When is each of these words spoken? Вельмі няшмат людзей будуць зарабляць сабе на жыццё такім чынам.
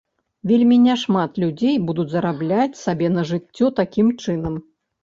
Вельмі 0.51 0.77
няшмат 0.85 1.31
людзей 1.45 1.75
будуць 1.91 2.09
зарабляць 2.17 2.69
сабе 2.85 3.15
на 3.21 3.31
жыццё 3.35 3.75
такім 3.83 4.15
чынам. 4.23 4.63